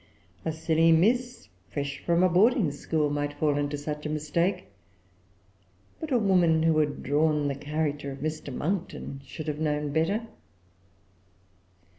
[0.45, 4.63] A silly Miss, fresh from a boarding school, might fall into such a mistake;
[5.99, 8.51] but the woman who had drawn the character of Mr.
[8.51, 10.25] Monckton should have known better.